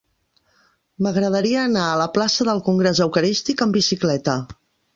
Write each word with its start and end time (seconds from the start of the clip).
M'agradaria 1.07 1.59
anar 1.65 1.83
a 1.91 1.99
la 2.03 2.09
plaça 2.17 2.49
del 2.49 2.63
Congrés 2.71 3.05
Eucarístic 3.07 3.65
amb 3.67 3.81
bicicleta. 3.83 4.39